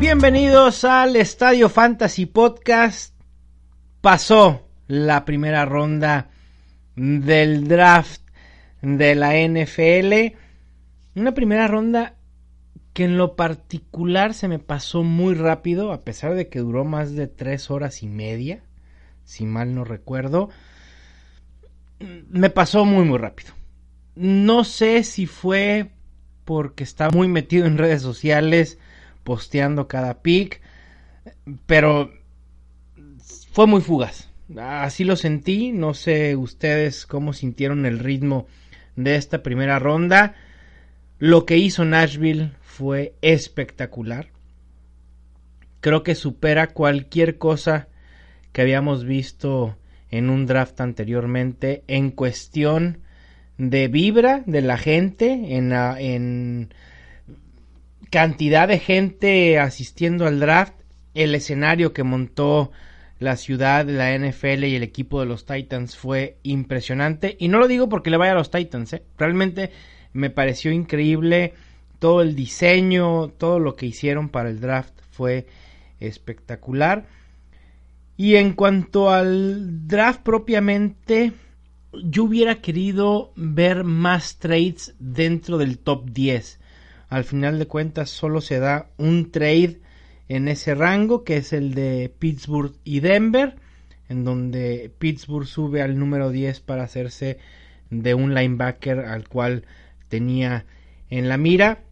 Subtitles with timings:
[0.00, 3.14] Bienvenidos al Estadio Fantasy Podcast.
[4.00, 6.30] Pasó la primera ronda
[6.94, 8.22] del draft
[8.80, 10.36] de la NFL.
[11.16, 12.14] Una primera ronda
[12.92, 17.16] que en lo particular se me pasó muy rápido, a pesar de que duró más
[17.16, 18.62] de tres horas y media,
[19.24, 20.48] si mal no recuerdo.
[22.30, 23.52] Me pasó muy muy rápido.
[24.14, 25.90] No sé si fue
[26.44, 28.78] porque estaba muy metido en redes sociales
[29.28, 30.62] posteando cada pick,
[31.66, 32.10] pero
[33.52, 34.30] fue muy fugaz.
[34.56, 38.46] Así lo sentí, no sé ustedes cómo sintieron el ritmo
[38.96, 40.34] de esta primera ronda.
[41.18, 44.28] Lo que hizo Nashville fue espectacular.
[45.80, 47.88] Creo que supera cualquier cosa
[48.52, 49.76] que habíamos visto
[50.10, 53.02] en un draft anteriormente en cuestión
[53.58, 56.72] de vibra de la gente, en, en
[58.10, 60.74] cantidad de gente asistiendo al draft,
[61.14, 62.70] el escenario que montó
[63.18, 67.36] la ciudad, la NFL y el equipo de los Titans fue impresionante.
[67.38, 69.02] Y no lo digo porque le vaya a los Titans, ¿eh?
[69.16, 69.70] realmente
[70.12, 71.54] me pareció increíble
[71.98, 75.46] todo el diseño, todo lo que hicieron para el draft fue
[76.00, 77.06] espectacular.
[78.16, 81.32] Y en cuanto al draft propiamente,
[81.92, 86.60] yo hubiera querido ver más trades dentro del top 10.
[87.08, 89.80] Al final de cuentas solo se da un trade
[90.28, 93.56] en ese rango que es el de Pittsburgh y Denver,
[94.08, 97.38] en donde Pittsburgh sube al número 10 para hacerse
[97.90, 99.64] de un linebacker al cual
[100.08, 100.66] tenía
[101.08, 101.84] en la mira.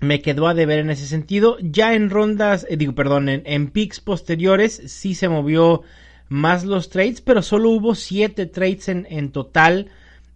[0.00, 1.56] Me quedó a deber en ese sentido.
[1.60, 5.82] Ya en rondas, eh, digo, perdón, en, picks posteriores sí se movió
[6.28, 9.90] más los trades, pero solo hubo 7 trades en, en total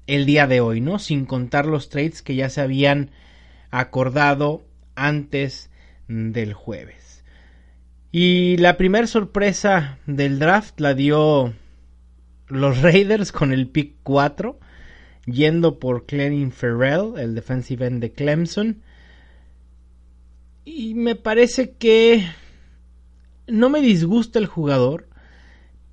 [0.07, 0.99] el día de hoy, ¿no?
[0.99, 3.11] Sin contar los trades que ya se habían
[3.79, 4.63] acordado
[4.95, 5.69] antes
[6.07, 7.25] del jueves.
[8.13, 11.53] Y la primera sorpresa del draft la dio
[12.47, 14.61] los Raiders con el pick 4,
[15.27, 18.83] yendo por Clenning Ferrell, el defensive end de Clemson.
[20.65, 22.25] Y me parece que
[23.49, 25.09] no me disgusta el jugador,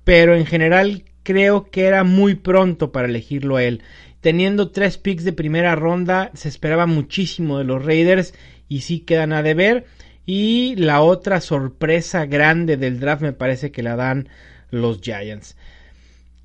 [0.04, 3.82] pero en general creo que era muy pronto para elegirlo a él.
[4.22, 8.34] Teniendo tres picks de primera ronda, se esperaba muchísimo de los Raiders
[8.68, 9.84] y sí quedan a deber.
[10.24, 14.28] Y la otra sorpresa grande del draft me parece que la dan
[14.70, 15.56] los Giants.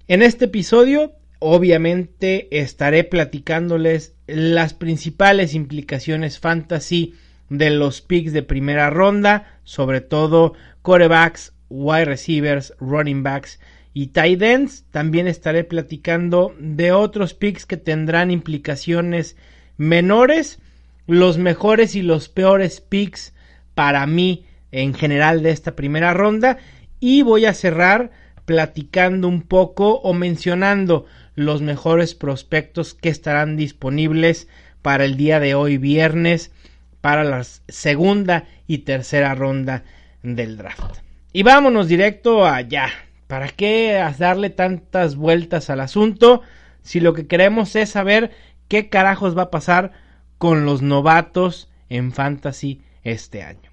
[0.07, 7.13] En este episodio, obviamente, estaré platicándoles las principales implicaciones fantasy
[7.49, 13.59] de los picks de primera ronda, sobre todo corebacks, wide receivers, running backs
[13.97, 14.85] y tight ends.
[14.91, 19.37] También estaré platicando de otros picks que tendrán implicaciones
[19.75, 20.59] menores,
[21.07, 23.33] los mejores y los peores picks
[23.73, 26.59] para mí en general de esta primera ronda
[26.99, 28.11] y voy a cerrar
[28.45, 34.47] platicando un poco o mencionando los mejores prospectos que estarán disponibles
[34.83, 36.51] para el día de hoy viernes
[37.01, 39.85] para la segunda y tercera ronda
[40.21, 40.99] del draft.
[41.33, 42.89] Y vámonos directo allá,
[43.27, 46.41] ¿Para qué darle tantas vueltas al asunto
[46.81, 48.31] si lo que queremos es saber
[48.69, 49.91] qué carajos va a pasar
[50.37, 53.69] con los novatos en fantasy este año?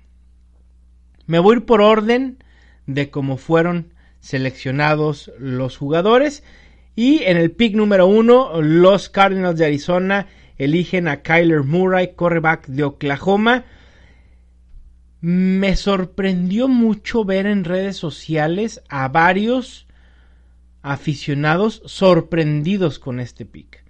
[1.26, 2.42] Me voy a ir por orden
[2.87, 6.42] de cómo fueron seleccionados los jugadores
[6.97, 10.27] y en el pick número uno los Cardinals de Arizona
[10.59, 13.65] eligen a Kyler Murray, correback de Oklahoma
[15.26, 19.86] me sorprendió mucho ver en redes sociales a varios
[20.82, 23.82] aficionados sorprendidos con este pick.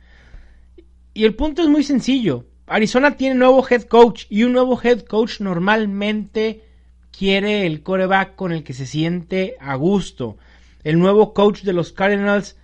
[1.12, 2.46] Y el punto es muy sencillo.
[2.69, 6.62] Arizona tiene nuevo head coach y un nuevo head coach normalmente
[7.10, 10.36] quiere el coreback con el que se siente a gusto.
[10.84, 12.56] El nuevo coach de los Cardinals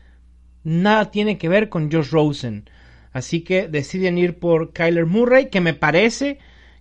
[0.62, 2.70] nada tiene que ver con Josh Rosen.
[3.12, 6.38] Así que deciden ir por Kyler Murray, que me parece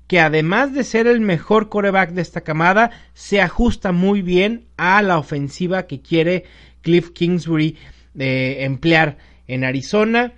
[0.10, 5.04] que además de ser el mejor coreback de esta camada, se ajusta muy bien a
[5.04, 6.46] la ofensiva que quiere
[6.82, 7.78] Cliff Kingsbury
[8.18, 9.18] eh, emplear
[9.48, 10.34] en Arizona.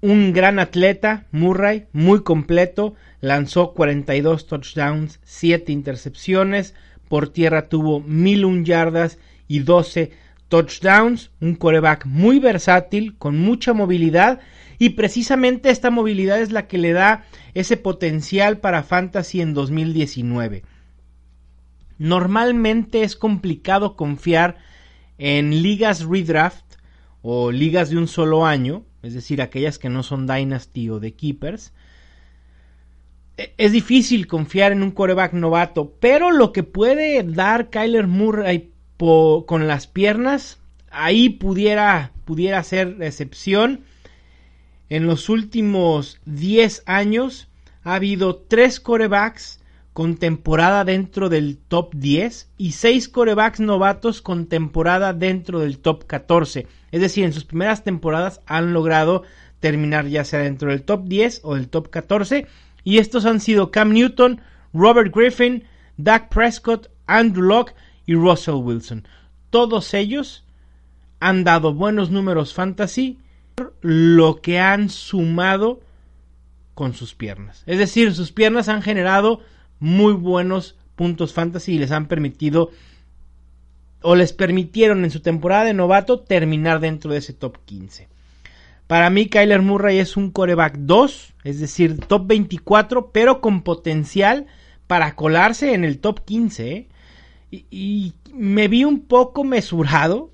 [0.00, 6.76] un gran atleta, Murray, muy completo, lanzó 42 touchdowns, 7 intercepciones,
[7.08, 9.18] por tierra tuvo 1001 yardas
[9.48, 10.12] y 12
[10.48, 14.38] touchdowns, un coreback muy versátil, con mucha movilidad
[14.80, 20.62] y precisamente esta movilidad es la que le da ese potencial para fantasy en 2019.
[21.98, 24.56] Normalmente es complicado confiar
[25.18, 26.64] en ligas redraft
[27.20, 31.12] o ligas de un solo año, es decir, aquellas que no son Dynasty o de
[31.12, 31.74] Keepers.
[33.36, 38.72] E, es difícil confiar en un coreback novato, pero lo que puede dar Kyler Murray
[38.96, 40.58] con las piernas,
[40.90, 43.84] ahí pudiera, pudiera ser excepción.
[44.90, 47.48] En los últimos 10 años
[47.84, 49.60] ha habido 3 corebacks
[49.92, 56.06] con temporada dentro del top 10 y 6 corebacks novatos con temporada dentro del top
[56.06, 56.66] 14.
[56.90, 59.22] Es decir, en sus primeras temporadas han logrado
[59.60, 62.48] terminar ya sea dentro del top 10 o del top 14.
[62.82, 64.40] Y estos han sido Cam Newton,
[64.74, 65.64] Robert Griffin,
[65.98, 67.74] Dak Prescott, Andrew Locke
[68.06, 69.06] y Russell Wilson.
[69.50, 70.44] Todos ellos
[71.20, 73.18] han dado buenos números fantasy,
[73.80, 75.80] lo que han sumado
[76.74, 77.62] con sus piernas.
[77.66, 79.40] Es decir, sus piernas han generado
[79.78, 82.70] muy buenos puntos fantasy y les han permitido
[84.02, 88.08] o les permitieron en su temporada de novato terminar dentro de ese top 15.
[88.86, 94.46] Para mí Kyler Murray es un coreback 2, es decir, top 24, pero con potencial
[94.86, 96.72] para colarse en el top 15.
[96.72, 96.88] ¿eh?
[97.50, 100.30] Y, y, me vi un poco mesurado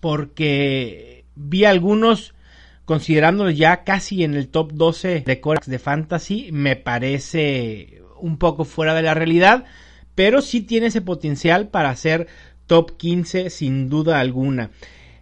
[0.00, 2.34] porque vi algunos
[2.84, 8.64] considerándolo ya casi en el top 12 de corebacks de fantasy, me parece un poco
[8.64, 9.64] fuera de la realidad
[10.16, 12.26] pero sí tiene ese potencial para ser
[12.66, 14.70] top 15 sin duda alguna.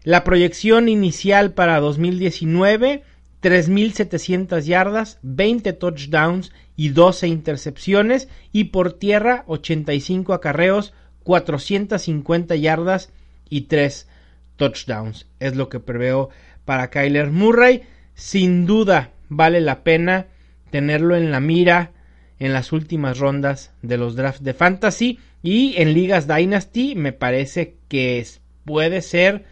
[0.05, 3.03] La proyección inicial para 2019,
[3.43, 10.95] 3.700 yardas, 20 touchdowns y 12 intercepciones y por tierra 85 acarreos,
[11.25, 13.11] 450 yardas
[13.51, 14.09] y 3
[14.56, 15.27] touchdowns.
[15.41, 16.31] Es lo que preveo
[16.65, 17.83] para Kyler Murray.
[18.15, 20.27] Sin duda vale la pena
[20.71, 21.93] tenerlo en la mira
[22.39, 27.77] en las últimas rondas de los drafts de fantasy y en ligas dynasty me parece
[27.89, 28.27] que
[28.65, 29.45] puede ser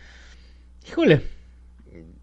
[0.87, 1.23] híjole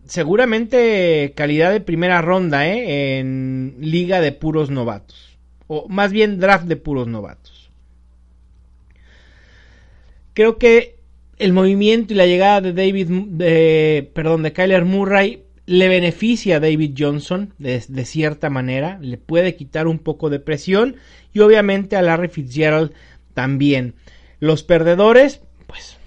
[0.05, 3.19] seguramente calidad de primera ronda ¿eh?
[3.19, 5.37] en liga de puros novatos
[5.67, 7.71] o más bien draft de puros novatos
[10.33, 10.98] creo que
[11.39, 16.59] el movimiento y la llegada de David de, perdón de Kyler Murray le beneficia a
[16.59, 20.97] David Johnson de, cierta manera, le puede quitar un poco de presión
[21.31, 22.91] y obviamente a Larry Fitzgerald
[23.33, 23.93] también.
[24.39, 25.97] Los perdedores, pues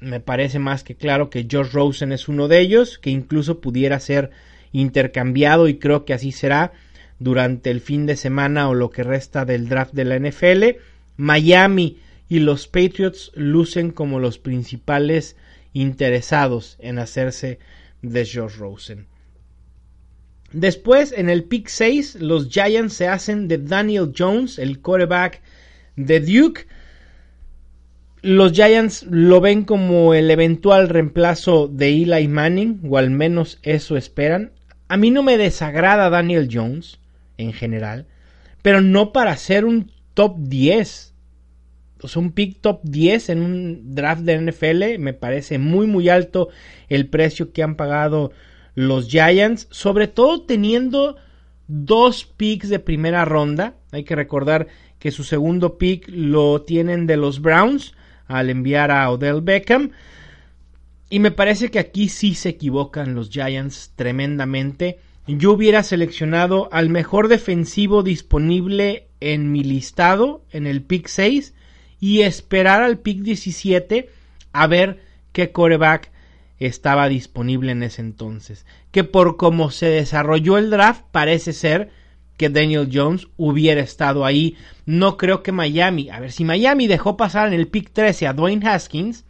[0.00, 3.98] me parece más que claro que George Rosen es uno de ellos, que incluso pudiera
[4.00, 4.30] ser
[4.72, 6.72] intercambiado y creo que así será
[7.18, 10.78] durante el fin de semana o lo que resta del draft de la NFL.
[11.16, 15.36] Miami y los Patriots lucen como los principales
[15.72, 17.58] interesados en hacerse
[18.02, 19.06] de George Rosen.
[20.52, 25.42] Después, en el pick 6, los Giants se hacen de Daniel Jones, el quarterback
[25.96, 26.66] de Duke.
[28.22, 33.96] Los Giants lo ven como el eventual reemplazo de Eli Manning, o al menos eso
[33.96, 34.52] esperan.
[34.88, 36.98] A mí no me desagrada Daniel Jones,
[37.36, 38.06] en general,
[38.62, 41.14] pero no para ser un top 10
[42.06, 45.00] sea, un pick top 10 en un draft de NFL.
[45.00, 46.48] Me parece muy, muy alto
[46.88, 48.30] el precio que han pagado
[48.74, 49.66] los Giants.
[49.70, 51.16] Sobre todo teniendo
[51.66, 53.74] dos picks de primera ronda.
[53.90, 54.68] Hay que recordar
[55.00, 57.94] que su segundo pick lo tienen de los Browns
[58.26, 59.90] al enviar a Odell Beckham.
[61.10, 64.98] Y me parece que aquí sí se equivocan los Giants tremendamente.
[65.26, 71.54] Yo hubiera seleccionado al mejor defensivo disponible en mi listado en el pick 6
[72.00, 74.08] y esperar al pick 17
[74.52, 75.00] a ver
[75.32, 76.10] qué coreback
[76.58, 78.66] estaba disponible en ese entonces.
[78.90, 81.90] Que por cómo se desarrolló el draft parece ser
[82.36, 84.56] que Daniel Jones hubiera estado ahí.
[84.86, 88.32] No creo que Miami, a ver si Miami dejó pasar en el pick 13 a
[88.32, 89.24] Dwayne Haskins,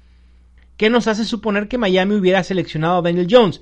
[0.76, 3.60] ¿qué nos hace suponer que Miami hubiera seleccionado a Daniel Jones?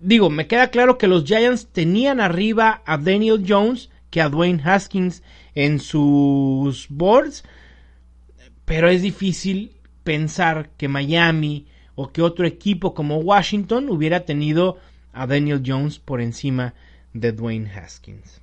[0.00, 4.62] Digo, me queda claro que los Giants tenían arriba a Daniel Jones que a Dwayne
[4.62, 5.22] Haskins
[5.54, 7.44] en sus boards,
[8.68, 9.72] pero es difícil
[10.04, 14.76] pensar que Miami o que otro equipo como Washington hubiera tenido
[15.14, 16.74] a Daniel Jones por encima
[17.14, 18.42] de Dwayne Haskins.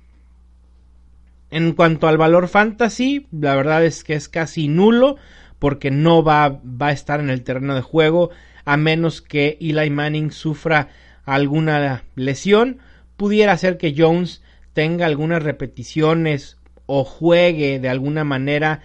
[1.50, 5.16] En cuanto al valor fantasy, la verdad es que es casi nulo
[5.60, 8.30] porque no va, va a estar en el terreno de juego
[8.64, 10.88] a menos que Eli Manning sufra
[11.24, 12.78] alguna lesión,
[13.16, 14.42] pudiera ser que Jones
[14.72, 18.82] tenga algunas repeticiones o juegue de alguna manera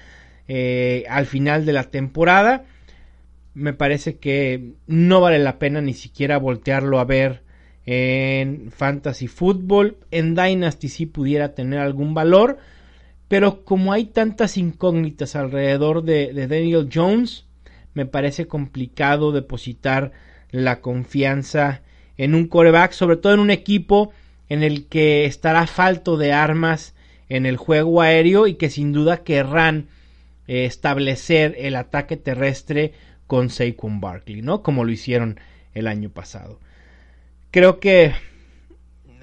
[0.53, 2.65] eh, al final de la temporada.
[3.53, 7.41] Me parece que no vale la pena ni siquiera voltearlo a ver
[7.86, 9.96] en Fantasy Football.
[10.12, 12.58] En Dynasty sí pudiera tener algún valor.
[13.29, 17.46] Pero como hay tantas incógnitas alrededor de, de Daniel Jones,
[17.93, 20.12] me parece complicado depositar
[20.50, 21.81] la confianza
[22.17, 24.12] en un coreback, sobre todo en un equipo
[24.50, 26.93] en el que estará falto de armas
[27.29, 29.88] en el juego aéreo y que sin duda querrán
[30.51, 32.91] eh, establecer el ataque terrestre
[33.25, 34.63] con Saquon Barkley, ¿no?
[34.63, 35.39] Como lo hicieron
[35.74, 36.60] el año pasado.
[37.51, 38.12] Creo que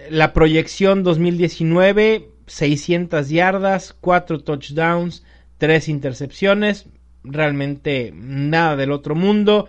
[0.09, 5.23] la proyección 2019, 600 yardas, 4 touchdowns,
[5.59, 6.87] 3 intercepciones,
[7.23, 9.67] realmente nada del otro mundo,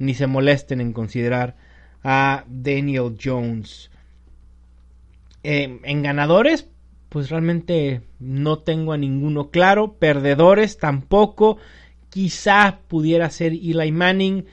[0.00, 1.54] ni se molesten en considerar
[2.02, 3.92] a Daniel Jones.
[5.44, 6.66] Eh, en ganadores,
[7.16, 9.94] pues realmente no tengo a ninguno claro.
[9.94, 11.56] Perdedores tampoco.
[12.10, 14.44] Quizá pudiera ser Eli Manning,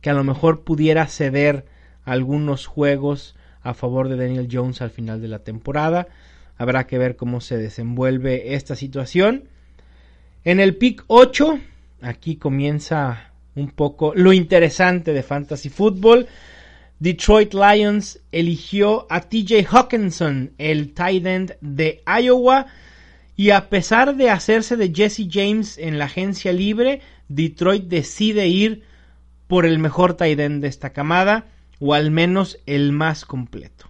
[0.00, 1.66] que a lo mejor pudiera ceder
[2.06, 6.08] algunos juegos a favor de Daniel Jones al final de la temporada.
[6.56, 9.44] Habrá que ver cómo se desenvuelve esta situación.
[10.44, 11.60] En el pick 8,
[12.00, 16.26] aquí comienza un poco lo interesante de Fantasy Football.
[17.00, 22.66] Detroit Lions eligió a TJ Hawkinson, el tight end de Iowa,
[23.36, 28.82] y a pesar de hacerse de Jesse James en la agencia libre, Detroit decide ir
[29.46, 31.46] por el mejor tight end de esta camada,
[31.78, 33.86] o al menos el más completo.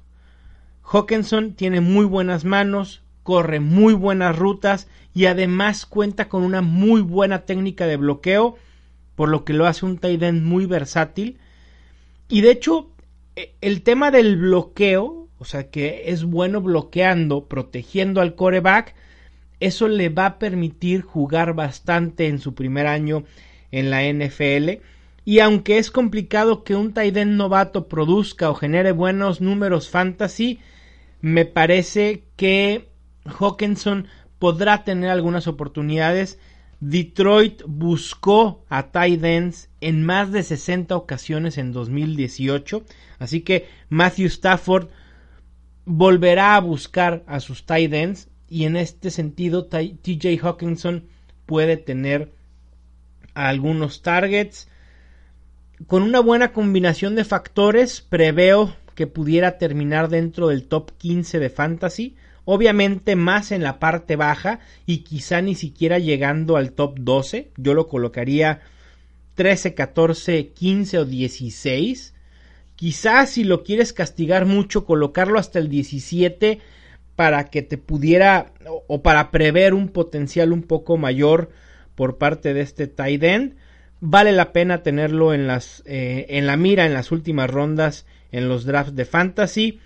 [0.82, 7.00] Hawkinson tiene muy buenas manos, corre muy buenas rutas y además cuenta con una muy
[7.00, 8.58] buena técnica de bloqueo,
[9.14, 11.38] por lo que lo hace un tight end muy versátil.
[12.28, 12.90] Y de hecho,
[13.60, 18.94] el tema del bloqueo, o sea que es bueno bloqueando, protegiendo al coreback,
[19.60, 23.24] eso le va a permitir jugar bastante en su primer año
[23.70, 24.82] en la NFL.
[25.24, 30.60] Y aunque es complicado que un tight end novato produzca o genere buenos números fantasy,
[31.20, 32.88] me parece que
[33.24, 34.06] Hawkinson
[34.38, 36.38] podrá tener algunas oportunidades
[36.80, 42.84] Detroit buscó a tight ends en más de 60 ocasiones en 2018,
[43.18, 44.88] así que Matthew Stafford
[45.84, 51.08] volverá a buscar a sus tight ends y en este sentido TJ Hawkinson
[51.46, 52.32] puede tener
[53.34, 54.68] algunos targets.
[55.86, 61.50] Con una buena combinación de factores preveo que pudiera terminar dentro del top 15 de
[61.50, 62.16] fantasy
[62.50, 67.74] obviamente más en la parte baja y quizá ni siquiera llegando al top 12, yo
[67.74, 68.62] lo colocaría
[69.34, 72.14] 13, 14, 15 o 16.
[72.74, 76.60] Quizás si lo quieres castigar mucho, colocarlo hasta el 17
[77.16, 78.54] para que te pudiera
[78.86, 81.50] o, para prever un potencial un poco mayor
[81.94, 83.56] por parte de este tight end.
[84.00, 88.48] Vale la pena tenerlo en, las, eh, en la mira en las últimas rondas en
[88.48, 89.80] los drafts de fantasy.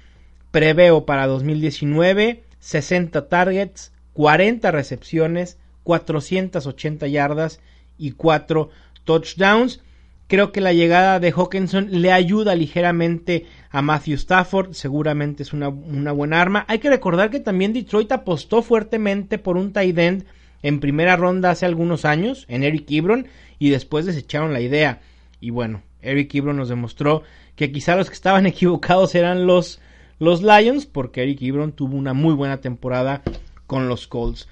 [0.53, 7.61] Preveo para 2019 60 targets, 40 recepciones, 480 yardas
[7.99, 8.71] y 4
[9.05, 9.81] touchdowns.
[10.29, 14.75] Creo que la llegada de Hawkinson le ayuda ligeramente a Matthew Stafford.
[14.75, 16.65] Seguramente es una, buena arma.
[16.69, 20.25] Hay que recordar que también Detroit apostó fuertemente por un tight end
[20.63, 23.27] en primera ronda hace algunos años, en Eric Ebron,
[23.59, 25.01] y después desecharon la idea.
[25.41, 27.25] Y bueno, Eric Ebron nos demostró
[27.57, 29.81] que quizá los que estaban equivocados eran los
[30.23, 33.25] los Lions, porque Eric Ebron tuvo una muy buena temporada
[33.67, 34.47] con los Colts.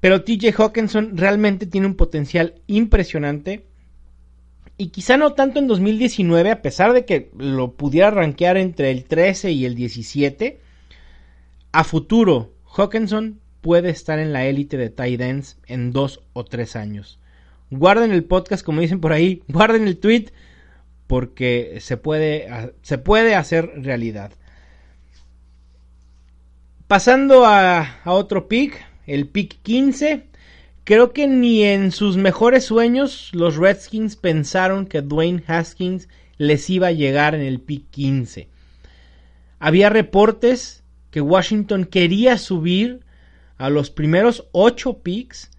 [0.00, 3.64] Pero TJ Hawkinson realmente tiene un potencial impresionante.
[4.76, 9.04] Y quizá no tanto en 2019, a pesar de que lo pudiera rankear entre el
[9.04, 10.60] 13 y el 17.
[11.72, 16.76] A futuro, Hawkinson puede estar en la élite de tight ends en dos o tres
[16.76, 17.18] años.
[17.70, 20.26] Guarden el podcast, como dicen por ahí, guarden el tweet,
[21.06, 22.46] porque se puede,
[22.82, 24.32] se puede hacer realidad.
[26.88, 30.28] Pasando a, otro pick, el pick 15.
[30.84, 36.86] Creo que ni en sus mejores sueños los Redskins pensaron que Dwayne Haskins les iba
[36.86, 38.48] a llegar en el pick 15.
[39.58, 43.00] Había reportes que Washington quería subir
[43.58, 45.50] a los primeros 8 picks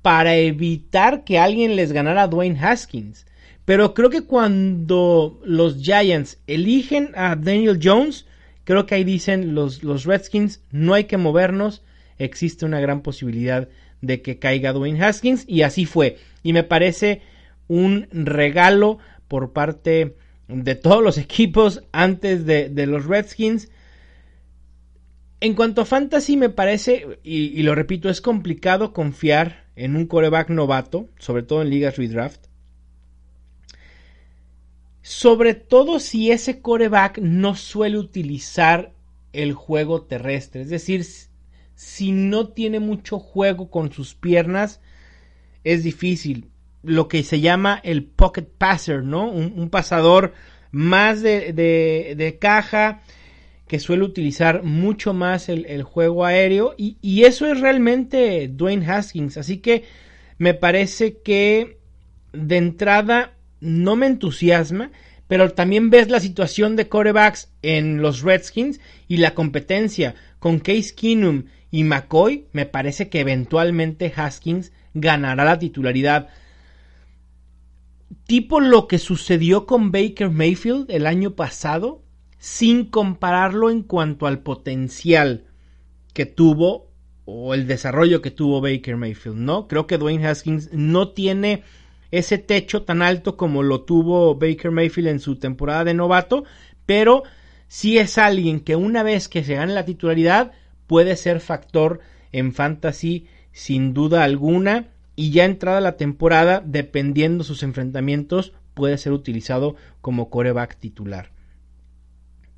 [0.00, 3.26] para evitar que alguien les ganara a Dwayne Haskins.
[3.64, 8.26] Pero creo que cuando los Giants eligen a Daniel Jones,
[8.64, 11.82] Creo que ahí dicen los, los Redskins, no hay que movernos,
[12.18, 13.68] existe una gran posibilidad
[14.00, 16.18] de que caiga Dwayne Haskins y así fue.
[16.42, 17.22] Y me parece
[17.68, 20.16] un regalo por parte
[20.48, 23.70] de todos los equipos antes de, los Redskins.
[25.40, 30.06] En cuanto a fantasy, me parece, y, y, lo repito, es complicado confiar en un
[30.06, 32.51] coreback novato, sobre todo en ligas redraft.
[35.02, 38.92] Sobre todo si ese coreback no suele utilizar
[39.32, 40.62] el juego terrestre.
[40.62, 41.04] Es decir,
[41.74, 44.80] si no tiene mucho juego con sus piernas,
[45.64, 46.48] es difícil.
[46.82, 49.30] Lo que se llama el pocket passer, ¿no?
[49.30, 50.32] Un, pasador
[50.70, 53.02] más de, de, caja
[53.68, 56.74] que suele utilizar mucho más el, juego aéreo.
[56.76, 59.36] Y, y, eso es realmente Dwayne Haskins.
[59.36, 59.84] Así que
[60.38, 61.78] me parece que
[62.32, 64.90] de entrada no me entusiasma
[65.32, 70.94] pero también ves la situación de corebacks en los Redskins y la competencia con Case
[70.94, 76.28] Keenum y McCoy, me parece que eventualmente Haskins ganará la titularidad.
[78.26, 82.02] Tipo lo que sucedió con Baker Mayfield el año pasado,
[82.38, 85.46] sin compararlo en cuanto al potencial
[86.12, 86.90] que tuvo
[87.24, 89.66] o el desarrollo que tuvo Baker Mayfield, ¿no?
[89.66, 91.62] Creo que Dwayne Haskins no tiene
[92.12, 96.44] ese techo tan alto como lo tuvo Baker Mayfield en su temporada de novato,
[96.86, 97.24] pero
[97.66, 100.52] sí es alguien que una vez que se gane la titularidad
[100.86, 102.00] puede ser factor
[102.30, 109.12] en fantasy sin duda alguna y ya entrada la temporada dependiendo sus enfrentamientos puede ser
[109.12, 111.30] utilizado como coreback titular.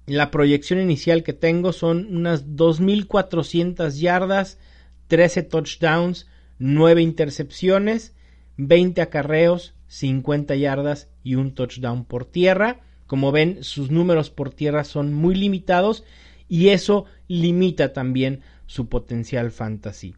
[0.06, 4.58] La proyección inicial que tengo son unas 2.400 yardas,
[5.06, 6.26] 13 touchdowns,
[6.58, 8.13] 9 intercepciones
[8.56, 12.80] 20 acarreos, 50 yardas y un touchdown por tierra.
[13.06, 16.04] Como ven, sus números por tierra son muy limitados
[16.49, 20.14] y eso limita también su potencial fantasy.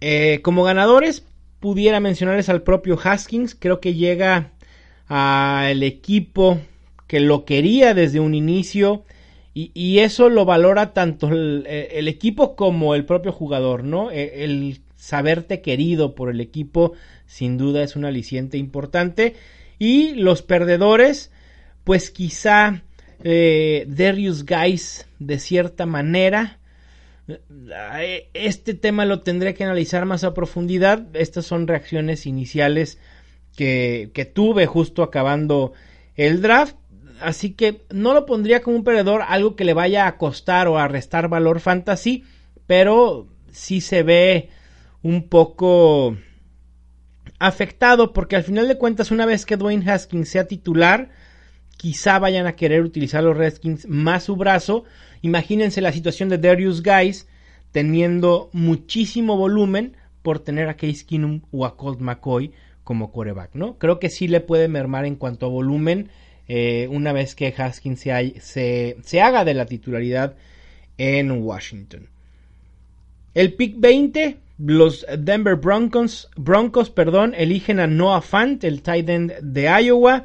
[0.00, 1.24] Eh, como ganadores,
[1.60, 3.54] pudiera mencionarles al propio Haskins.
[3.54, 4.52] Creo que llega
[5.08, 6.60] al equipo
[7.06, 9.04] que lo quería desde un inicio.
[9.54, 14.08] Y, eso lo valora tanto el, el, equipo como el propio jugador, ¿no?
[14.12, 16.92] E, el, saberte querido por el equipo
[17.26, 19.36] sin duda es un aliciente importante.
[19.78, 21.30] Y los perdedores,
[21.84, 22.82] pues quizá
[23.22, 26.58] eh, Darius Guys de cierta manera.
[27.28, 31.06] Eh, este tema lo tendré que analizar más a profundidad.
[31.14, 32.98] Estas son reacciones iniciales
[33.56, 35.74] que, que tuve justo acabando
[36.16, 36.76] el draft.
[37.20, 40.78] Así que no lo pondría como un perdedor, algo que le vaya a costar o
[40.78, 42.24] a restar valor fantasy,
[42.66, 44.50] pero sí se ve
[45.02, 46.16] un poco
[47.38, 51.10] afectado porque al final de cuentas una vez que Dwayne Haskins sea titular
[51.76, 54.84] quizá vayan a querer utilizar los Redskins más su brazo
[55.22, 57.28] imagínense la situación de Darius Guys
[57.70, 62.52] teniendo muchísimo volumen por tener a Case Keenum o a Colt McCoy
[62.84, 63.76] como coreback, ¿no?
[63.78, 66.08] Creo que sí le puede mermar en cuanto a volumen
[66.48, 70.36] eh, una vez que Haskins se, se haga de la titularidad
[70.96, 72.08] en Washington.
[73.34, 79.32] El pick 20 los Denver Broncos, Broncos perdón, eligen a Noah Fant, el tight end
[79.40, 80.24] de Iowa.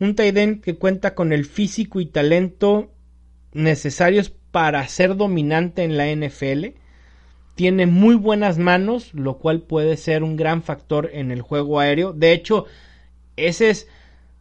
[0.00, 2.90] Un tight end que cuenta con el físico y talento
[3.52, 6.76] necesarios para ser dominante en la NFL.
[7.54, 12.12] Tiene muy buenas manos, lo cual puede ser un gran factor en el juego aéreo.
[12.12, 12.66] De hecho,
[13.36, 13.88] ese es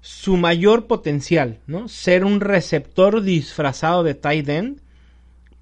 [0.01, 1.87] su mayor potencial, ¿no?
[1.87, 4.81] Ser un receptor disfrazado de tight end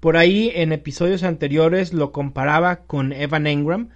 [0.00, 3.90] por ahí en episodios anteriores lo comparaba con Evan Engram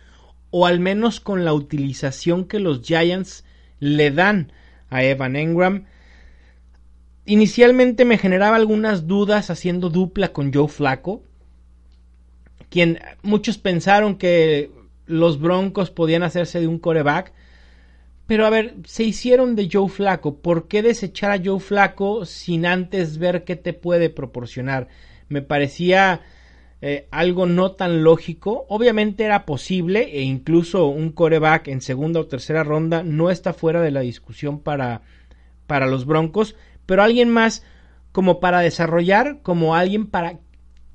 [0.51, 3.45] o al menos con la utilización que los Giants
[3.79, 4.53] le dan
[4.91, 5.87] a Evan Engram.
[7.25, 11.23] Inicialmente me generaba algunas dudas haciendo dupla con Joe Flaco,
[12.69, 14.71] quien muchos pensaron que
[15.07, 17.33] los Broncos podían hacerse de un coreback.
[18.27, 20.39] Pero a ver, se hicieron de Joe Flaco.
[20.39, 24.89] ¿Por qué desechar a Joe Flaco sin antes ver qué te puede proporcionar?
[25.33, 26.21] Me parecía
[26.83, 28.67] eh, algo no tan lógico.
[28.69, 33.81] Obviamente era posible e incluso un coreback en segunda o tercera ronda no está fuera
[33.81, 35.03] de la discusión para,
[35.67, 36.55] para los Broncos,
[36.87, 37.65] pero alguien más
[38.13, 40.39] como para desarrollar, como alguien para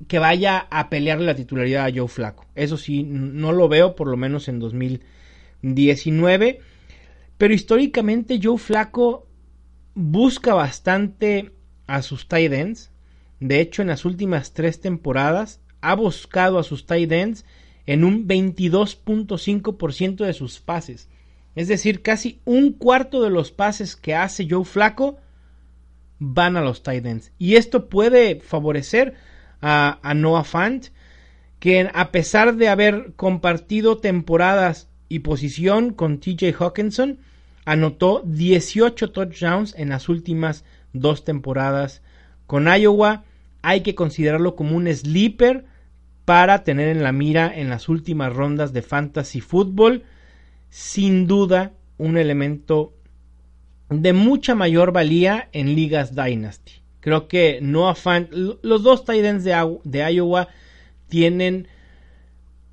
[0.06, 2.46] que vaya a pelearle la titularidad a Joe Flaco.
[2.54, 6.60] Eso sí, no lo veo por lo menos en 2019.
[7.36, 9.26] Pero históricamente Joe Flaco
[9.94, 11.50] busca bastante
[11.88, 12.92] a sus tight ends.
[13.40, 17.44] De hecho, en las últimas tres temporadas ha buscado a sus tight ends
[17.86, 21.08] en un 22.5% de sus pases.
[21.54, 25.18] Es decir, casi un cuarto de los pases que hace Joe Flaco
[26.18, 27.32] van a los tight ends.
[27.38, 29.14] Y esto puede favorecer
[29.60, 30.88] a, a Noah Fant,
[31.58, 37.18] que a pesar de haber compartido temporadas y posición con TJ Hawkinson,
[37.64, 42.02] anotó 18 touchdowns en las últimas dos temporadas
[42.46, 43.24] con Iowa.
[43.62, 45.64] Hay que considerarlo como un sleeper
[46.24, 50.04] para tener en la mira en las últimas rondas de fantasy football.
[50.68, 52.92] Sin duda, un elemento
[53.88, 56.72] de mucha mayor valía en ligas Dynasty.
[57.00, 58.28] Creo que no afán.
[58.62, 60.48] Los dos tight ends de, de, Iowa
[61.08, 61.68] tienen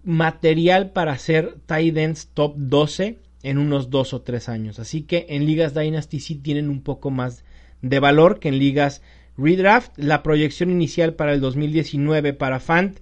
[0.04, 4.80] material para ser tight ends top 12 en unos dos o tres años.
[4.80, 7.43] Así que en ligas Dynasty sí tienen un poco más
[7.82, 9.02] de valor que en ligas
[9.38, 9.91] Redraft.
[9.98, 13.00] La proyección inicial para el 2019 para Fant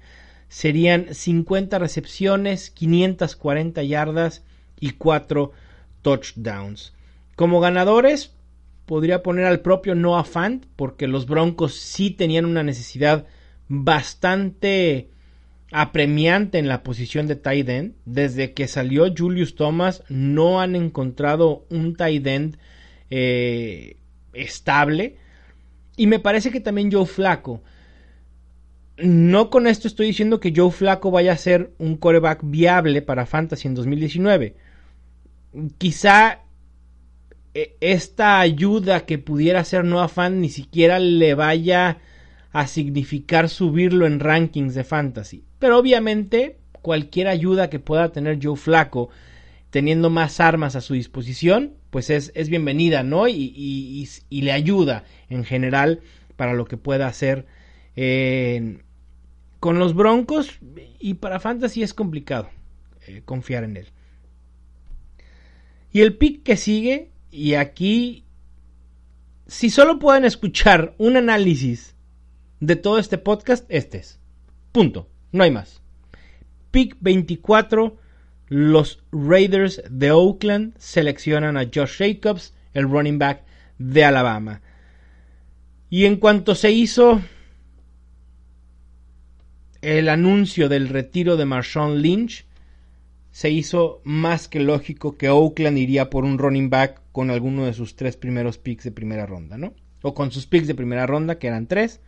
[0.48, 4.44] serían 50 recepciones, 540 yardas
[4.80, 5.52] y 4
[6.02, 6.94] touchdowns.
[7.36, 8.36] Como ganadores,
[8.86, 13.26] podría poner al propio Noah Fant, porque los Broncos sí tenían una necesidad
[13.68, 15.10] bastante
[15.72, 17.96] apremiante en la posición de tight end.
[18.06, 22.58] Desde que salió Julius Thomas, no han encontrado un tight end
[23.10, 23.98] eh,
[24.34, 25.18] estable.
[25.96, 27.62] Y me parece que también Joe Flaco.
[28.98, 33.26] No con esto estoy diciendo que Joe Flaco vaya a ser un coreback viable para
[33.26, 34.56] Fantasy en 2019.
[35.78, 36.42] Quizá
[37.54, 42.00] e, esta ayuda que pudiera hacer Noah Fan ni siquiera le vaya
[42.52, 45.44] a significar subirlo en rankings de fantasy.
[45.60, 49.10] Pero obviamente cualquier ayuda que pueda tener Joe Flaco
[49.74, 53.28] teniendo más armas a su disposición, pues es, es bienvenida, ¿no?
[53.28, 56.02] Y, y, le ayuda en general
[56.36, 57.48] para lo que pueda hacer
[59.60, 60.60] con los Broncos.
[61.00, 62.52] Y para Fantasy es complicado
[63.08, 63.88] eh, confiar en él.
[65.92, 68.26] Y el pick que sigue, y aquí,
[69.48, 71.96] si solo pueden escuchar un análisis
[72.60, 74.20] de todo este podcast, este es.
[74.72, 75.10] Punto.
[75.32, 75.82] No hay más.
[76.70, 78.03] Pick 24
[78.54, 83.42] los Raiders de Oakland seleccionan a Josh Jacobs, el running back
[83.80, 84.62] de Alabama.
[85.90, 87.20] Y en cuanto se hizo
[89.82, 92.46] el anuncio del retiro de Marshawn Lynch,
[93.32, 97.74] se hizo más que lógico que Oakland iría por un running back con alguno de
[97.74, 99.74] sus tres primeros picks de primera ronda, ¿no?
[100.04, 102.02] O con sus picks de primera ronda, que eran tres.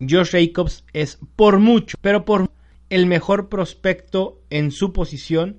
[0.00, 2.50] Josh Jacobs es por mucho, pero por
[2.90, 5.58] el mejor prospecto en su posición.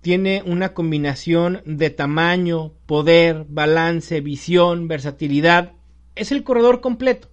[0.00, 5.72] Tiene una combinación de tamaño, poder, balance, visión, versatilidad.
[6.14, 7.28] Es el corredor completo.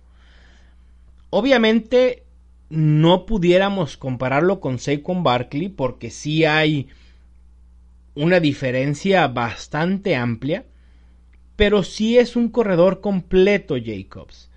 [1.29, 2.23] Obviamente
[2.69, 6.87] no pudiéramos compararlo con Saquon Barkley porque sí hay
[8.15, 10.65] una diferencia bastante amplia,
[11.55, 14.49] pero sí es un corredor completo Jacobs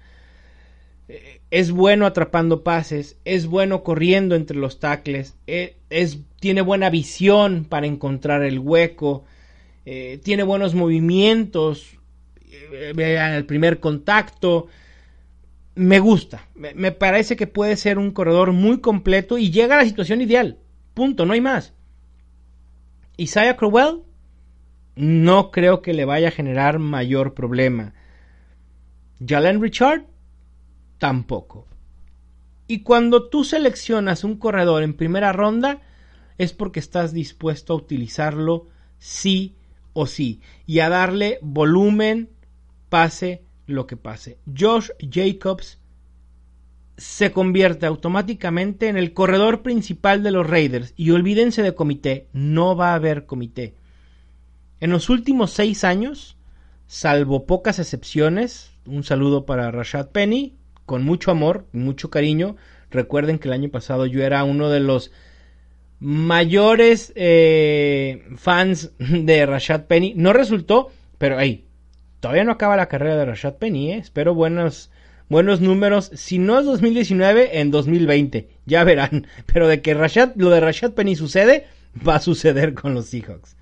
[1.50, 7.64] es bueno atrapando pases, es bueno corriendo entre los tackles, e, es, tiene buena visión
[7.64, 9.24] para encontrar el hueco,
[9.84, 11.96] eh, tiene buenos movimientos
[12.50, 14.66] eh, en el primer contacto.
[15.76, 19.84] Me gusta, me, parece que puede ser un corredor muy completo y llega a la
[19.84, 20.58] situación ideal.
[20.94, 21.74] Punto, no hay más.
[23.18, 24.00] Isaiah Crowell,
[24.94, 27.92] no creo que le vaya a generar mayor problema.
[29.24, 30.06] Jalen Richard,
[30.98, 31.66] tampoco.
[32.68, 35.82] Y cuando tú seleccionas un corredor en primera ronda,
[36.38, 38.66] es porque estás dispuesto a utilizarlo
[38.98, 39.54] sí
[39.92, 42.30] o sí y a darle volumen,
[42.88, 44.38] pase lo que pase.
[44.56, 45.78] Josh Jacobs
[46.96, 52.74] se convierte automáticamente en el corredor principal de los Raiders y olvídense de comité, no
[52.74, 53.74] va a haber comité.
[54.80, 56.36] En los últimos seis años,
[56.86, 60.56] salvo pocas excepciones, un saludo para Rashad Penny,
[60.86, 62.56] con mucho amor, mucho cariño.
[62.90, 65.10] Recuerden que el año pasado yo era uno de los
[65.98, 70.14] mayores eh, fans de Rashad Penny.
[70.16, 71.66] No resultó, pero hey,
[72.20, 73.92] todavía no acaba la carrera de Rashad Penny.
[73.92, 73.98] ¿eh?
[73.98, 74.90] Espero buenos,
[75.28, 76.10] buenos números.
[76.14, 78.48] Si no es 2019, en 2020.
[78.64, 79.26] Ya verán.
[79.46, 81.66] Pero de que Rashad, lo de Rashad Penny sucede,
[82.06, 83.56] va a suceder con los Seahawks.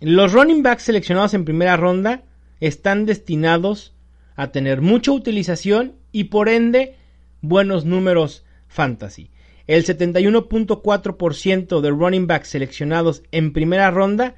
[0.00, 2.22] Los running backs seleccionados en primera ronda
[2.60, 3.94] están destinados
[4.38, 6.94] a tener mucha utilización y por ende
[7.40, 9.32] buenos números fantasy.
[9.66, 14.36] El 71.4% de running backs seleccionados en primera ronda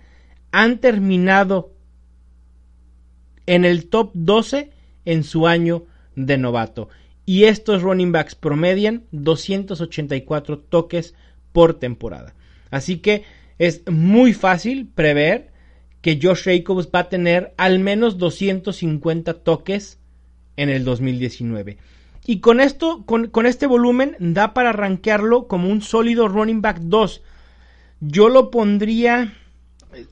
[0.53, 1.75] han terminado
[3.45, 4.71] en el top 12
[5.05, 5.85] en su año
[6.17, 6.89] de novato.
[7.27, 11.15] Y estos running backs promedian 284 toques
[11.53, 12.35] por temporada.
[12.71, 13.25] Así que
[13.59, 15.50] es muy fácil prever
[16.03, 19.99] que Josh Jacobs va a tener al menos 250 toques
[20.57, 21.79] en el 2019.
[22.27, 27.23] Y con esto, con, este volumen, da para rankearlo como un sólido running back 2.
[28.01, 29.35] Yo lo pondría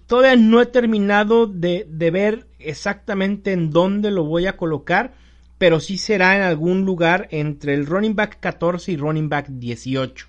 [0.06, 5.14] todavía no he terminado de, de ver exactamente en dónde lo voy a colocar,
[5.58, 10.26] pero sí será en algún lugar entre el running back 14 y running back 18.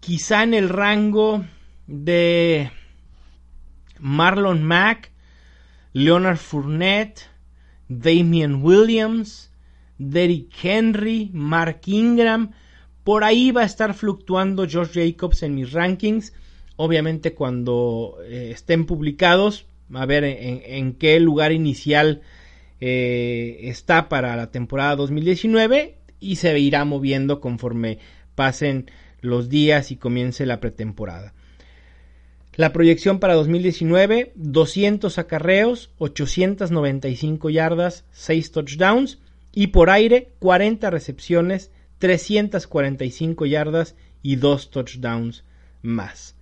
[0.00, 1.44] Quizá en el rango
[1.86, 2.70] de
[4.00, 5.12] Marlon Mack,
[5.92, 7.22] Leonard Fournette,
[7.88, 9.50] Damian Williams,
[9.98, 12.52] Derrick Henry, Mark Ingram.
[13.04, 16.32] Por ahí va a estar fluctuando Josh Jacobs en mis rankings.
[16.76, 22.22] Obviamente cuando eh, estén publicados, a ver en, qué lugar inicial
[22.80, 27.98] eh, está para la temporada 2019 y se irá moviendo conforme
[28.34, 31.32] pasen los días y comience la pretemporada.
[32.56, 39.18] La proyección para 2019, 200 acarreos, 895 yardas, 6 touchdowns
[39.52, 45.44] y por aire 40 recepciones, 345 yardas y 2 touchdowns
[45.82, 46.34] más.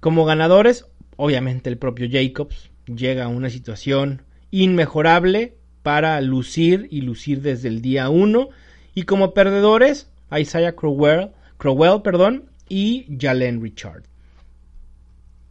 [0.00, 5.54] Como ganadores, obviamente el propio Jacobs llega a una situación inmejorable
[5.84, 8.48] para lucir y lucir desde el día 1
[8.96, 14.02] y como perdedores, Isaiah Crowell, Crowell perdón, y Jalen Richard.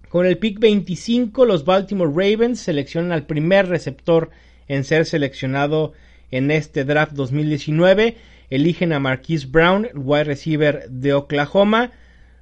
[0.10, 4.30] Con el pick 25, los Baltimore Ravens seleccionan al primer receptor
[4.68, 5.94] en ser seleccionado
[6.32, 8.16] en este draft 2019.
[8.50, 11.92] Eligen a Marquise Brown, wide receiver de Oklahoma.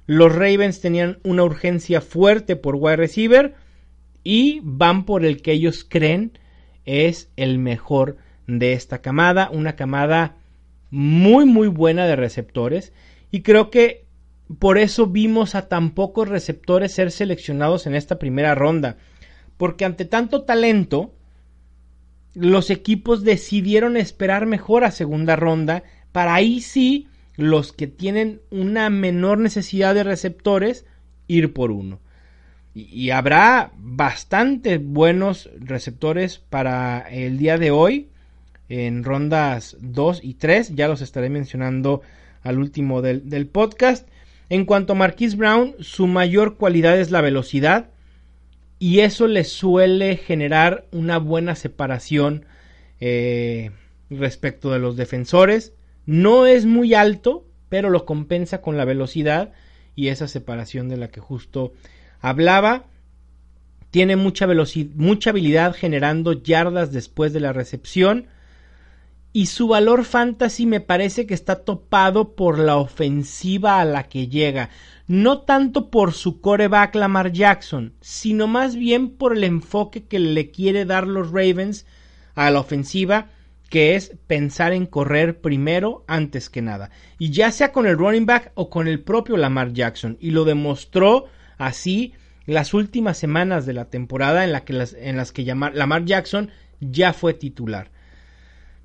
[0.06, 3.54] Los Ravens tenían una urgencia fuerte por wide receiver
[4.22, 6.32] y van por el que ellos creen
[6.84, 9.48] es el mejor de esta camada.
[9.50, 10.36] Una camada
[10.90, 12.92] muy muy buena de receptores.
[13.30, 14.03] Y creo que
[14.58, 18.96] por eso vimos a tan pocos receptores ser seleccionados en esta primera ronda.
[19.56, 21.14] Porque ante tanto talento,
[22.34, 28.90] los equipos decidieron esperar mejor a segunda ronda para ahí sí los que tienen una
[28.90, 30.84] menor necesidad de receptores
[31.26, 32.00] ir por uno.
[32.74, 38.08] Y, habrá bastante buenos receptores para el día de hoy
[38.68, 40.74] en rondas 2 y 3.
[40.74, 42.02] Ya los estaré mencionando
[42.42, 44.08] al último del, del podcast.
[44.48, 47.90] En cuanto a Marquise Brown, su mayor cualidad es la velocidad
[48.78, 52.44] y eso le suele generar una buena separación
[53.00, 53.70] eh,
[54.10, 55.72] respecto de los defensores.
[56.06, 59.52] No es muy alto, pero lo compensa con la velocidad
[59.96, 61.72] y esa separación de la que justo
[62.20, 62.84] hablaba.
[63.90, 64.46] Tiene mucha
[64.96, 68.26] mucha habilidad generando yardas después de la recepción
[69.36, 74.28] y su valor fantasy me parece que está topado por la ofensiva a la que
[74.28, 74.70] llega.
[75.08, 80.52] No tanto por su coreback Lamar Jackson, sino más bien por el enfoque que le
[80.52, 81.84] quiere dar los Ravens
[82.36, 83.30] a la ofensiva,
[83.70, 86.90] que es pensar en correr primero antes que nada.
[87.18, 90.16] Y ya sea con el running back o con el propio Lamar Jackson.
[90.20, 91.24] Y lo demostró
[91.58, 92.12] así
[92.46, 97.34] las últimas semanas de la temporada en, que en las que Lamar Jackson ya fue
[97.34, 97.90] titular.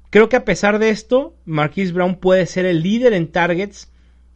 [0.09, 3.91] Creo que a pesar de esto, Marquise Brown puede ser el líder en targets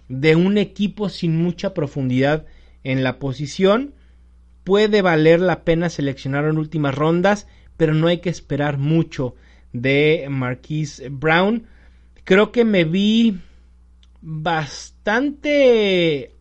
[0.08, 2.46] de un equipo sin mucha profundidad
[2.84, 3.96] en la posición.
[4.64, 9.34] Puede valer la pena seleccionar en últimas rondas, pero no hay que esperar mucho
[9.72, 11.66] de Marquise Brown.
[12.24, 13.40] Creo que me vi
[14.22, 15.56] bastante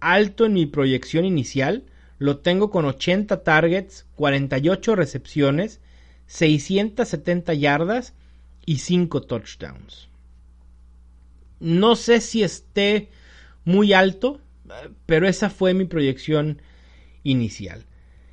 [0.00, 1.84] alto en mi proyección inicial.
[2.18, 5.80] Lo tengo con 80 targets, 48 recepciones,
[6.26, 8.12] 670 yardas
[8.64, 10.08] y 5 touchdowns.
[11.60, 13.08] No sé si esté
[13.64, 14.40] muy alto,
[15.06, 16.60] pero esa fue mi proyección
[17.22, 17.84] inicial.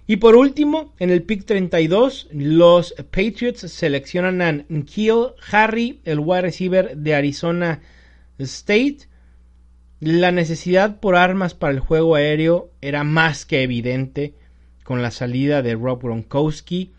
[0.08, 6.42] Y por último, en el pick 32, los Patriots seleccionan a Kiel Harry, el wide
[6.42, 7.82] receiver de Arizona
[8.40, 9.08] State.
[10.00, 14.34] La necesidad por armas para el juego aéreo era más que evidente
[14.84, 16.94] con la salida de Rob Gronkowski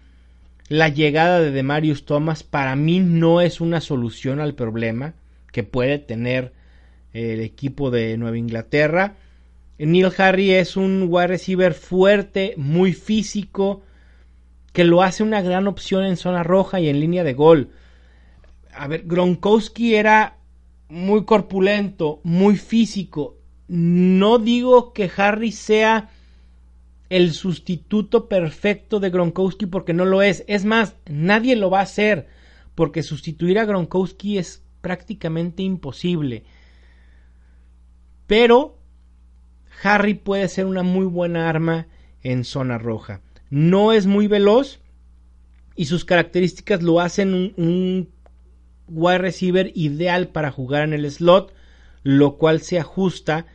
[0.71, 5.15] la llegada de Demarius Thomas para mí no es una solución al problema
[5.51, 6.53] que puede tener
[7.13, 9.17] el equipo de Nueva Inglaterra.
[9.79, 13.83] Neil Harry es un wide receiver fuerte, muy físico,
[14.73, 17.71] que lo hace una gran opción en zona roja y en línea de gol.
[18.73, 20.37] A ver, Gronkowski era
[20.89, 23.39] muy corpulento, muy físico.
[23.67, 26.11] No digo que Harry sea
[27.11, 30.45] el sustituto perfecto de Gronkowski porque no lo es.
[30.47, 32.29] Es más, nadie lo va a hacer
[32.75, 36.45] porque sustituir a Gronkowski es prácticamente imposible.
[38.27, 38.79] Pero
[39.83, 41.89] Harry puede ser una muy buena arma
[42.23, 43.21] en zona roja.
[43.51, 44.81] No es muy veloz
[45.75, 48.09] y sus características lo hacen un, un
[48.87, 51.53] wide receiver ideal para jugar en el slot,
[52.05, 53.47] lo cual se ajusta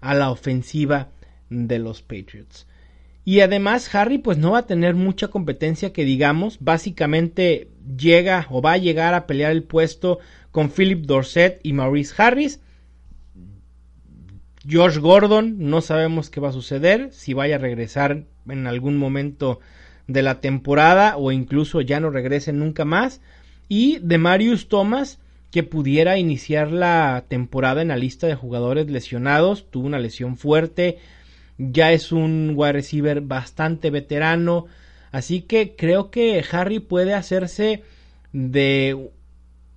[0.00, 1.10] a la ofensiva
[1.50, 2.66] de los Patriots.
[3.26, 8.62] Y además Harry pues no va a tener mucha competencia que digamos, básicamente llega o
[8.62, 10.20] va a llegar a pelear el puesto
[10.52, 12.60] con Philip Dorset y Maurice Harris.
[14.64, 19.58] George Gordon, no sabemos qué va a suceder, si vaya a regresar en algún momento
[20.06, 23.20] de la temporada o incluso ya no regrese nunca más.
[23.68, 25.18] Y de Marius Thomas,
[25.50, 30.98] que pudiera iniciar la temporada en la lista de jugadores lesionados, tuvo una lesión fuerte,
[31.58, 34.66] ya es un wide receiver bastante veterano,
[35.12, 37.82] así que creo que Harry puede hacerse
[38.32, 39.10] de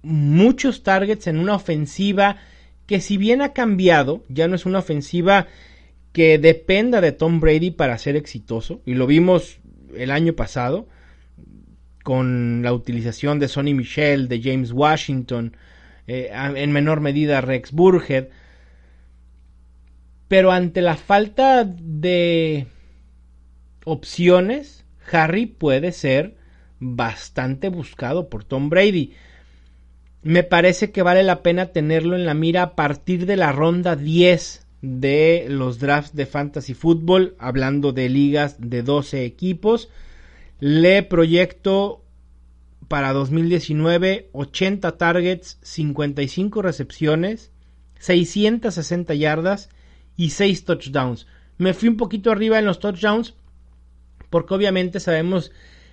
[0.01, 2.37] muchos targets en una ofensiva
[2.85, 5.47] que si bien ha cambiado, ya no es una ofensiva
[6.11, 9.59] que dependa de Tom Brady para ser exitoso, y lo vimos
[9.95, 10.87] el año pasado
[12.03, 15.55] con la utilización de Sonny Michel, de James Washington,
[16.07, 18.29] eh, en menor medida Rex Burhead,
[20.29, 22.67] pero ante la falta de
[23.83, 26.37] opciones, Harry puede ser
[26.79, 29.13] bastante buscado por Tom Brady.
[30.21, 33.95] Me parece que vale la pena tenerlo en la mira a partir de la ronda
[33.95, 39.89] 10 de los drafts de fantasy football, hablando de ligas de 12 equipos.
[40.59, 42.03] Le proyecto
[42.87, 47.51] para 2019 80 targets, 55 recepciones,
[47.97, 49.69] 660 yardas
[50.19, 51.27] y 6 touchdowns.
[51.57, 53.35] Me fui un poquito arriba en los touchdowns
[54.29, 55.51] porque obviamente sabemos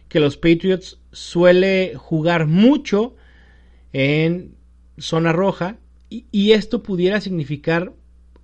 [0.08, 3.14] que los Patriots suele jugar mucho
[3.92, 4.56] en
[4.98, 5.76] zona roja
[6.10, 7.92] y, esto pudiera significar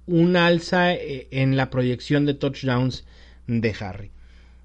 [0.06, 3.04] una alza eh, en la proyección de touchdowns
[3.48, 4.10] de Harry.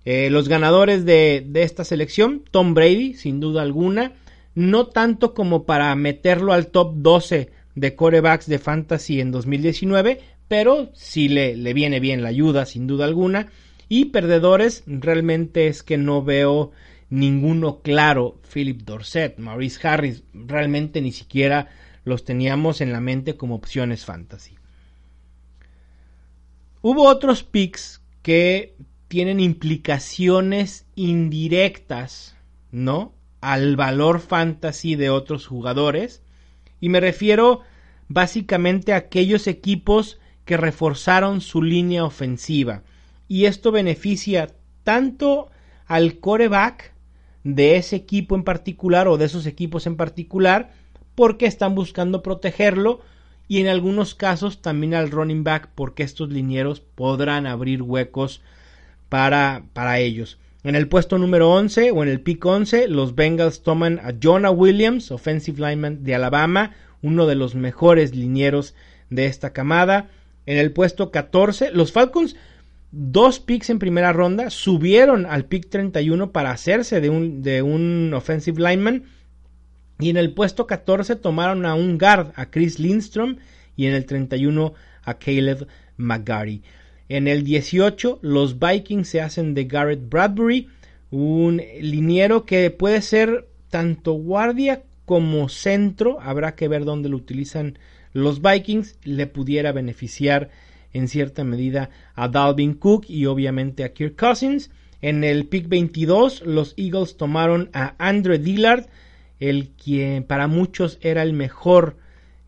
[0.06, 4.14] Eh, los ganadores de, de, esta selección, Tom Brady, sin duda alguna,
[4.54, 10.90] no tanto como para meterlo al top 12 de corebacks de fantasy en 2019, pero
[10.94, 13.48] sí le, le viene bien la ayuda, sin duda alguna.
[13.90, 16.72] Y perdedores, realmente es que no veo
[17.10, 18.40] ninguno claro.
[18.52, 21.70] Philip Dorset, Maurice Harris, realmente ni siquiera
[22.04, 24.56] los teníamos en la mente como opciones fantasy.
[26.82, 28.76] Hubo otros picks que
[29.08, 32.36] tienen implicaciones indirectas,
[32.72, 33.14] ¿no?
[33.42, 36.22] Al valor fantasy de otros jugadores.
[36.80, 37.62] Y me refiero
[38.08, 42.82] básicamente a aquellos equipos que reforzaron su línea ofensiva.
[43.28, 45.50] Y esto beneficia tanto
[45.86, 46.94] al coreback
[47.44, 50.72] de ese equipo en particular o de esos equipos en particular
[51.16, 53.02] porque están buscando protegerlo
[53.50, 58.42] y en algunos casos también al running back porque estos linieros podrán abrir huecos
[59.10, 60.40] para, para ellos.
[60.64, 64.52] En el puesto número 11 o en el pick 11 los Bengals toman a Jonah
[64.52, 68.76] Williams, offensive lineman de Alabama, uno de los mejores linieros
[69.10, 70.10] de esta camada.
[70.48, 72.38] En el puesto 14, los Falcons,
[72.92, 78.14] dos picks en primera ronda, subieron al pick 31 para hacerse de un, de un
[78.16, 79.04] offensive lineman.
[80.00, 83.38] Y en el puesto 14 tomaron a un guard, a Chris Lindstrom,
[83.76, 86.64] y en el 31 a Caleb McGarry.
[87.10, 90.70] En el 18, los Vikings se hacen de Garrett Bradbury,
[91.12, 96.22] un liniero que puede ser tanto guardia como centro.
[96.22, 97.80] Habrá que ver dónde lo utilizan
[98.18, 100.50] los Vikings le pudiera beneficiar
[100.92, 104.72] en cierta medida a Dalvin Cook y obviamente a Kirk Cousins.
[105.02, 108.88] En el pick 22 los Eagles tomaron a Andre Dillard,
[109.40, 111.98] el quien para muchos era el mejor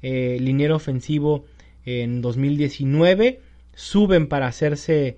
[0.02, 1.46] eh, liniero ofensivo
[1.86, 3.40] en 2019.
[3.76, 5.18] Suben para hacerse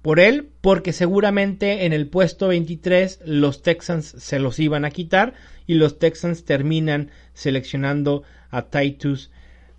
[0.00, 5.34] por él porque seguramente en el puesto 23 los Texans se los iban a quitar
[5.66, 9.30] y los Texans terminan seleccionando a Titus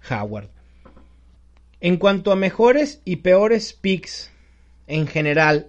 [0.10, 0.50] Howard.
[1.80, 4.32] En cuanto a mejores y peores picks
[4.88, 5.68] en general,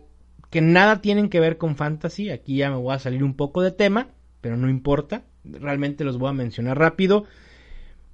[0.51, 3.61] que nada tienen que ver con fantasy, aquí ya me voy a salir un poco
[3.62, 4.09] de tema,
[4.40, 7.24] pero no importa, realmente los voy a mencionar rápido.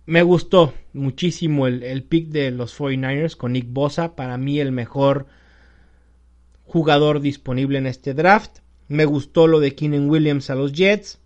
[0.06, 5.26] Me gustó muchísimo el, pick de los 49ers con Nick Bosa, para mí el mejor
[6.64, 8.58] jugador disponible en este draft.
[8.88, 11.20] Me gustó lo de Keenan Williams a los Jets.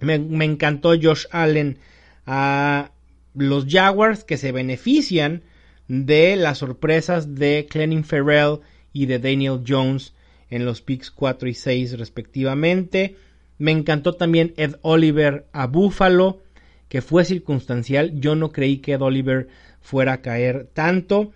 [0.00, 1.78] Me, me encantó Josh Allen
[2.26, 2.90] a
[3.34, 5.42] los Jaguars que se benefician
[5.88, 8.60] de las sorpresas de Clenning Ferrell
[8.92, 10.14] y de Daniel Jones
[10.50, 13.16] en los picks 4 y 6 respectivamente.
[13.58, 16.42] Me encantó también Ed Oliver a Buffalo,
[16.88, 18.20] que fue circunstancial.
[18.20, 19.48] Yo no creí que Ed Oliver
[19.80, 21.32] fuera a caer tanto.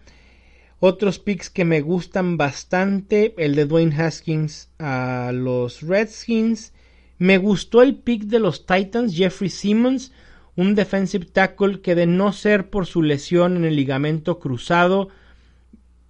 [0.80, 6.72] Otros picks que me gustan bastante, el de Dwayne Haskins a los Redskins.
[7.18, 10.12] Me gustó el pick de los Titans, Jeffrey Simmons,
[10.58, 15.08] un defensive tackle que de no ser por su lesión en el ligamento cruzado,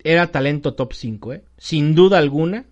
[0.03, 1.44] era talento top 5, ¿eh?
[1.59, 2.64] sin duda alguna.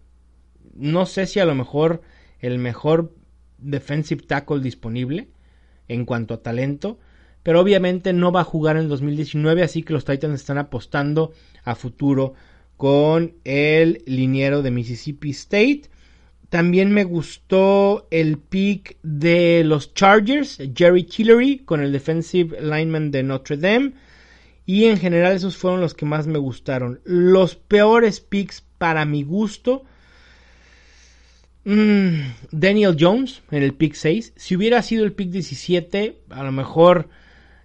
[0.74, 2.01] No sé si a lo mejor
[2.41, 3.14] el mejor
[3.59, 5.29] defensive tackle disponible
[5.87, 6.99] en cuanto a talento,
[7.43, 11.35] pero obviamente no va a jugar en el 2019, así que los Titans están apostando
[11.62, 12.33] a futuro
[12.79, 15.91] con el liniero de Mississippi State.
[16.49, 23.22] También me gustó el pick de los Chargers, Jerry Tillery, con el defensive lineman de
[23.24, 23.94] Notre Dame.
[24.64, 27.01] Y en general esos fueron los que más me gustaron.
[27.05, 29.84] Los peores picks para mi gusto.
[31.64, 32.20] Mm,
[32.53, 34.32] Daniel Jones en el pick 6.
[34.36, 37.09] Si hubiera sido el pick 17, a lo mejor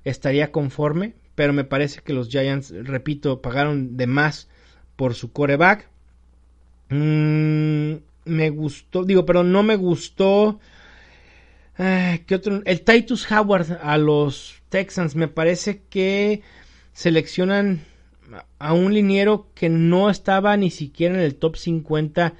[0.04, 1.16] estaría conforme.
[1.36, 4.50] Pero me parece que los Giants, repito, pagaron de más
[4.96, 5.90] por su coreback.
[6.90, 7.96] Mm,
[8.26, 10.60] me gustó, digo, pero no me gustó.
[11.78, 12.62] Eh, ¿Qué otro?
[12.66, 15.16] El Titus Howard a los Texans.
[15.16, 16.42] Me parece que
[16.94, 17.86] seleccionan
[18.60, 22.34] a un liniero que no estaba ni siquiera en el top 50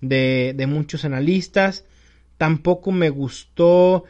[0.00, 1.84] de, de muchos analistas.
[2.36, 4.04] Tampoco me gustó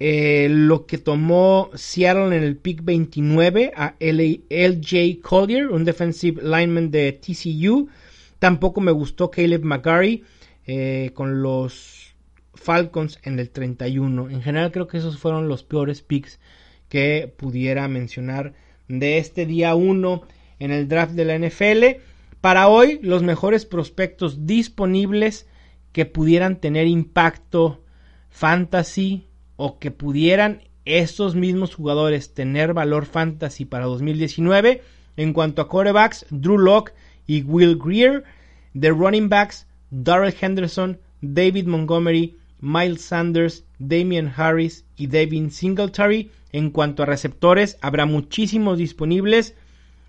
[0.00, 6.90] eh, lo que tomó Seattle en el pick 29 a LJ Collier, un defensive lineman
[6.90, 7.88] de TCU.
[8.38, 10.24] Tampoco me gustó Caleb McGarry
[10.66, 12.14] eh, con los
[12.54, 14.30] Falcons en el 31.
[14.30, 16.38] En general creo que esos fueron los peores picks
[16.88, 18.54] que pudiera mencionar
[18.88, 20.22] de este día 1
[20.58, 22.02] en el draft de la NFL.
[22.40, 25.46] Para hoy, los mejores prospectos disponibles
[25.92, 27.82] que pudieran tener impacto
[28.30, 34.82] fantasy o que pudieran estos mismos jugadores tener valor fantasy para 2019.
[35.16, 36.92] En cuanto a quarterbacks, Drew Locke
[37.26, 38.24] y Will Greer.
[38.74, 46.30] De running backs, Darrell Henderson, David Montgomery, Miles Sanders, Damian Harris y David Singletary.
[46.52, 49.54] En cuanto a receptores, habrá muchísimos disponibles,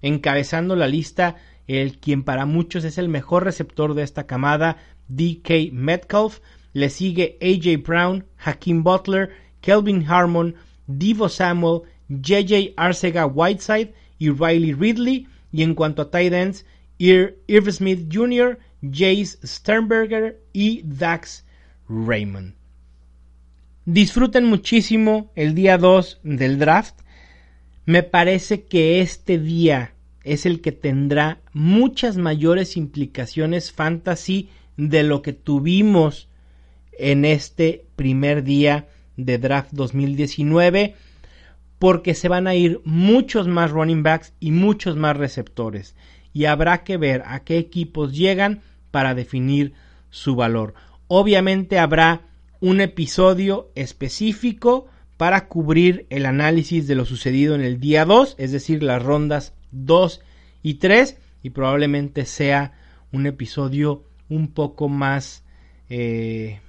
[0.01, 5.71] encabezando la lista el quien para muchos es el mejor receptor de esta camada, DK
[5.71, 6.39] Metcalf.
[6.73, 10.55] Le sigue AJ Brown, Hakeem Butler, Kelvin Harmon,
[10.87, 15.27] Divo Samuel, JJ Arcega Whiteside y Riley Ridley.
[15.51, 16.65] Y en cuanto a tight ends,
[16.97, 18.59] Irv Smith Jr.,
[18.91, 21.45] Jace Sternberger y Dax
[21.87, 22.53] Raymond.
[23.85, 27.01] Disfruten muchísimo el día 2 del draft.
[27.85, 35.21] Me parece que este día es el que tendrá muchas mayores implicaciones fantasy de lo
[35.21, 36.27] que tuvimos
[36.97, 40.95] en este primer día de draft 2019
[41.79, 45.95] porque se van a ir muchos más running backs y muchos más receptores
[46.33, 48.61] y habrá que ver a qué equipos llegan
[48.95, 49.73] para definir
[50.09, 50.73] su valor.
[51.09, 52.21] Obviamente habrá
[52.61, 54.87] un episodio específico
[55.17, 59.53] para cubrir el análisis de lo sucedido en el día 2, es decir, las rondas
[59.71, 60.21] 2
[60.63, 62.71] y 3, y probablemente sea
[63.11, 65.43] un episodio un poco más
[65.89, 66.61] eh,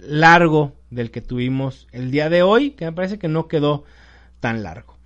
[0.00, 3.84] largo del que tuvimos el día de hoy, que me parece que no quedó
[4.40, 4.96] tan largo.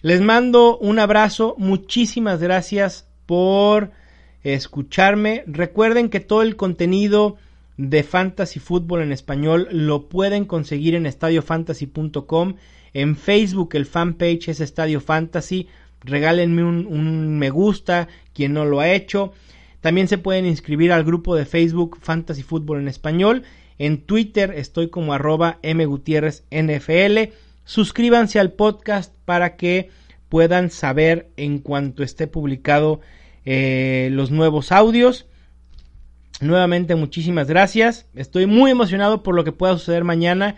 [0.00, 3.90] Les mando un abrazo, muchísimas gracias por
[4.42, 5.44] escucharme.
[5.46, 7.36] Recuerden que todo el contenido
[7.76, 12.54] de Fantasy Fútbol en español lo pueden conseguir en estadiofantasy.com.
[12.92, 15.68] En Facebook el fanpage es Estadio Fantasy.
[16.00, 19.32] Regálenme un, me gusta quien no lo ha hecho.
[19.80, 23.44] También se pueden inscribir al grupo de Facebook Fantasy Fútbol en español.
[23.78, 27.32] En Twitter estoy como arroba mgutierreznfl.
[27.64, 29.90] Suscríbanse al podcast para que
[30.28, 33.00] puedan saber en cuanto esté publicado
[33.50, 35.26] eh, los nuevos audios.
[36.42, 38.04] Nuevamente muchísimas gracias.
[38.14, 40.56] Estoy muy emocionado por lo que pueda suceder mañana.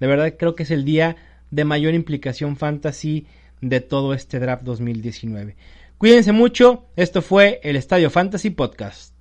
[0.00, 1.16] De verdad creo que es el día
[1.50, 3.26] de mayor implicación fantasy
[3.62, 5.56] de todo este draft 2019.
[5.96, 6.84] Cuídense mucho.
[6.94, 9.15] Esto fue el Estadio Fantasy Podcast.